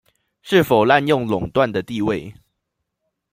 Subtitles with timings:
[0.41, 2.33] 是否濫用壟斷的地位